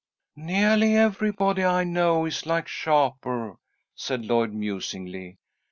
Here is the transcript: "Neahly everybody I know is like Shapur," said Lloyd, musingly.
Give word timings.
"Neahly 0.35 0.95
everybody 0.95 1.63
I 1.63 1.83
know 1.83 2.25
is 2.25 2.47
like 2.47 2.65
Shapur," 2.67 3.57
said 3.93 4.25
Lloyd, 4.25 4.51
musingly. 4.51 5.37